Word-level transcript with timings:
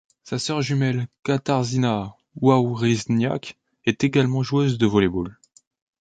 Sa 0.23 0.39
sœur 0.39 0.63
jumelle 0.63 1.07
Katarzyna 1.23 2.15
Wawrzyniak 2.37 3.55
est 3.85 4.03
également 4.03 4.41
joueuse 4.41 4.79
de 4.79 4.87
volley-ball. 4.87 5.37